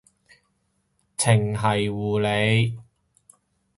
[1.15, 2.79] 程繫護理